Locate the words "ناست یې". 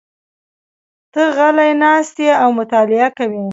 1.81-2.31